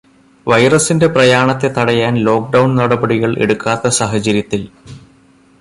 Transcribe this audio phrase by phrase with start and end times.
[0.47, 4.63] വൈറസിന്റെ പ്രയാണത്തെ തടയാൻ ലോക്ക്ഡൗണ് നടപടികൾ എടുക്കാത്ത സാഹചര്യത്തിൽ